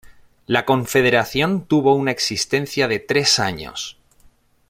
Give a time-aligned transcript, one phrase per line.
[0.47, 3.99] La confederación tuvo una existencia de tres años.